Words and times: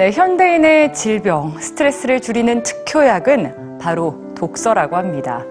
네, 0.00 0.12
현대인의 0.12 0.94
질병, 0.94 1.58
스트레스를 1.58 2.22
줄이는 2.22 2.62
특효약은 2.62 3.76
바로 3.78 4.32
독서라고 4.34 4.96
합니다. 4.96 5.44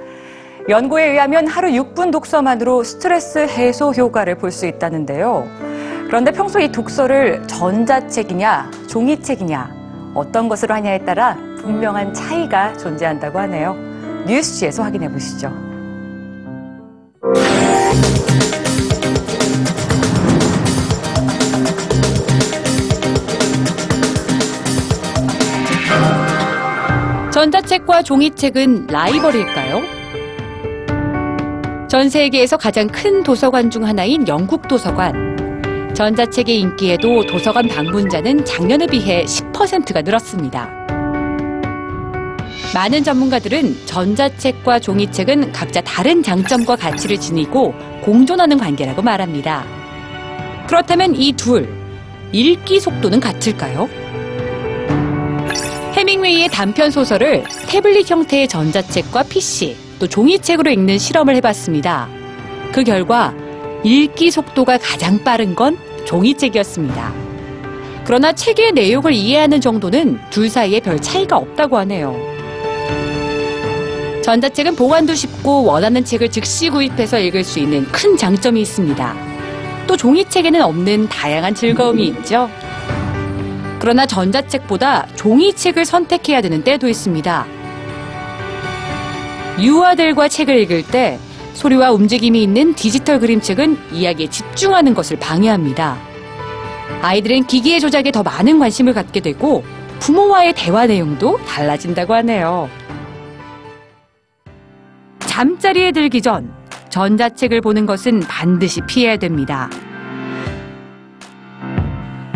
연구에 0.67 1.11
의하면 1.11 1.45
하루 1.45 1.67
6분 1.67 2.11
독서만으로 2.11 2.83
스트레스 2.83 3.37
해소 3.37 3.91
효과를 3.91 4.39
볼 4.39 4.49
수 4.49 4.65
있다는데요. 4.65 5.47
그런데 6.07 6.31
평소 6.31 6.59
이 6.59 6.71
독서를 6.71 7.45
전자책이냐, 7.45 8.71
종이책이냐, 8.87 9.69
어떤 10.15 10.49
것으로 10.49 10.73
하냐에 10.73 11.05
따라 11.05 11.37
분명한 11.61 12.15
차이가 12.15 12.75
존재한다고 12.75 13.37
하네요. 13.37 13.75
뉴스지에서 14.25 14.81
확인해 14.81 15.11
보시죠. 15.11 15.53
전자책과 27.39 28.01
종이책은 28.01 28.87
라이벌일까요? 28.87 29.81
전 31.87 32.09
세계에서 32.09 32.57
가장 32.57 32.87
큰 32.87 33.23
도서관 33.23 33.69
중 33.69 33.85
하나인 33.85 34.27
영국 34.27 34.67
도서관. 34.67 35.93
전자책의 35.95 36.59
인기에도 36.59 37.25
도서관 37.25 37.69
방문자는 37.69 38.43
작년에 38.43 38.87
비해 38.87 39.23
10%가 39.23 40.01
늘었습니다. 40.01 40.69
많은 42.75 43.05
전문가들은 43.05 43.85
전자책과 43.85 44.81
종이책은 44.81 45.53
각자 45.53 45.79
다른 45.79 46.21
장점과 46.21 46.75
가치를 46.75 47.21
지니고 47.21 47.73
공존하는 48.03 48.57
관계라고 48.57 49.01
말합니다. 49.01 49.63
그렇다면 50.67 51.15
이 51.15 51.31
둘, 51.31 51.73
읽기 52.33 52.81
속도는 52.81 53.21
같을까요? 53.21 53.87
해밍웨이의 55.99 56.47
단편 56.47 56.91
소설을 56.91 57.43
태블릿 57.67 58.09
형태의 58.09 58.47
전자책과 58.47 59.23
PC, 59.23 59.75
또 59.99 60.07
종이책으로 60.07 60.71
읽는 60.71 60.97
실험을 60.97 61.35
해봤습니다. 61.35 62.07
그 62.71 62.85
결과 62.85 63.33
읽기 63.83 64.31
속도가 64.31 64.77
가장 64.77 65.21
빠른 65.25 65.55
건 65.55 65.77
종이책이었습니다. 66.05 67.13
그러나 68.05 68.31
책의 68.31 68.71
내용을 68.71 69.11
이해하는 69.11 69.59
정도는 69.59 70.21
둘 70.29 70.49
사이에 70.49 70.79
별 70.79 71.01
차이가 71.01 71.35
없다고 71.35 71.77
하네요. 71.79 72.15
전자책은 74.23 74.77
보관도 74.77 75.15
쉽고 75.15 75.65
원하는 75.65 76.05
책을 76.05 76.31
즉시 76.31 76.69
구입해서 76.69 77.19
읽을 77.19 77.43
수 77.43 77.59
있는 77.59 77.83
큰 77.91 78.15
장점이 78.15 78.61
있습니다. 78.61 79.15
또 79.85 79.97
종이책에는 79.97 80.61
없는 80.61 81.09
다양한 81.09 81.53
즐거움이 81.53 82.07
있죠. 82.07 82.49
그러나 83.79 84.05
전자책보다 84.05 85.07
종이책을 85.15 85.85
선택해야 85.85 86.41
되는 86.41 86.63
때도 86.63 86.87
있습니다. 86.89 87.45
유아들과 89.59 90.27
책을 90.27 90.57
읽을 90.59 90.85
때 90.85 91.17
소리와 91.53 91.91
움직임이 91.91 92.43
있는 92.43 92.73
디지털 92.75 93.19
그림책은 93.19 93.77
이야기에 93.91 94.29
집중하는 94.29 94.93
것을 94.93 95.17
방해합니다. 95.17 95.97
아이들은 97.01 97.47
기기의 97.47 97.79
조작에 97.79 98.11
더 98.11 98.23
많은 98.23 98.59
관심을 98.59 98.93
갖게 98.93 99.19
되고 99.19 99.63
부모와의 99.99 100.53
대화 100.53 100.85
내용도 100.85 101.37
달라진다고 101.45 102.13
하네요. 102.15 102.69
잠자리에 105.19 105.91
들기 105.91 106.21
전 106.21 106.53
전자책을 106.89 107.61
보는 107.61 107.85
것은 107.85 108.21
반드시 108.21 108.81
피해야 108.81 109.17
됩니다. 109.17 109.69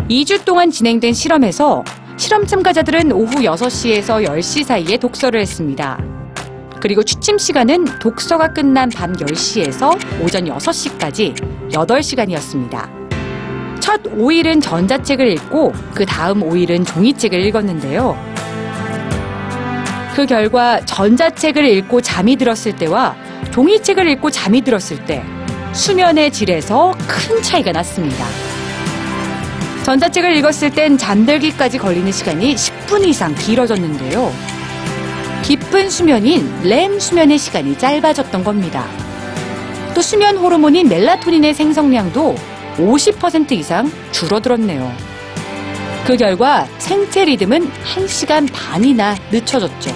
2주 0.08 0.44
동안 0.44 0.70
진행된 0.70 1.14
실험에서 1.14 1.82
실험 2.18 2.46
참가자들은 2.46 3.12
오후 3.12 3.36
6시에서 3.36 4.26
10시 4.26 4.64
사이에 4.64 4.98
독서를 4.98 5.40
했습니다. 5.40 5.98
그리고 6.80 7.02
취침 7.02 7.38
시간은 7.38 7.98
독서가 7.98 8.52
끝난 8.52 8.90
밤 8.90 9.14
10시에서 9.14 9.96
오전 10.22 10.44
6시까지 10.44 11.70
8시간이었습니다. 11.70 13.80
첫 13.80 14.02
5일은 14.02 14.62
전자책을 14.62 15.26
읽고 15.28 15.72
그 15.94 16.04
다음 16.04 16.40
5일은 16.40 16.86
종이책을 16.86 17.40
읽었는데요. 17.46 18.16
그 20.14 20.26
결과 20.26 20.84
전자책을 20.84 21.64
읽고 21.64 22.02
잠이 22.02 22.36
들었을 22.36 22.76
때와 22.76 23.16
종이책을 23.50 24.06
읽고 24.10 24.30
잠이 24.30 24.60
들었을 24.60 25.04
때 25.06 25.24
수면의 25.72 26.30
질에서 26.30 26.94
큰 27.08 27.42
차이가 27.42 27.72
났습니다. 27.72 28.43
전자책을 29.84 30.34
읽었을 30.36 30.70
땐 30.70 30.96
잠들기까지 30.96 31.76
걸리는 31.76 32.10
시간이 32.10 32.54
10분 32.54 33.06
이상 33.06 33.34
길어졌는데요. 33.34 34.32
깊은 35.42 35.90
수면인 35.90 36.50
렘 36.62 36.98
수면의 36.98 37.36
시간이 37.36 37.76
짧아졌던 37.76 38.44
겁니다. 38.44 38.86
또 39.94 40.00
수면 40.00 40.38
호르몬인 40.38 40.88
멜라토닌의 40.88 41.52
생성량도 41.52 42.34
50% 42.78 43.52
이상 43.52 43.92
줄어들었네요. 44.10 44.90
그 46.06 46.16
결과 46.16 46.66
생체 46.78 47.26
리듬은 47.26 47.70
1시간 47.70 48.48
반이나 48.50 49.14
늦춰졌죠. 49.30 49.94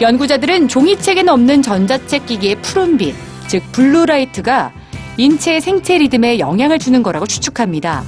연구자들은 0.00 0.66
종이책에는 0.66 1.32
없는 1.32 1.62
전자책 1.62 2.26
기기의 2.26 2.56
푸른빛, 2.56 3.14
즉 3.46 3.62
blue 3.70 4.07
light가 4.07 4.72
인체의 5.18 5.60
생체 5.60 5.98
리듬에 5.98 6.38
영향을 6.38 6.78
주는 6.78 7.02
거라고 7.02 7.26
추측합니다. 7.26 8.04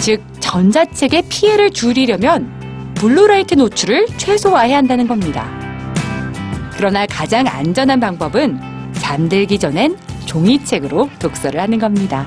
즉 0.00 0.22
전자책의 0.38 1.24
피해를 1.28 1.70
줄이려면 1.70 2.94
blue 2.94 3.21
light 3.21 3.54
노출을 3.54 4.06
최소화해야 4.16 4.76
한다는 4.76 5.08
겁니다. 5.08 5.50
그러나 6.76 7.04
가장 7.06 7.48
안전한 7.48 7.98
방법은 7.98 8.60
잠들기 8.92 9.58
전엔 9.58 9.98
종이책으로 10.24 11.10
독서를 11.18 11.60
하는 11.60 11.80
겁니다. 11.80 12.26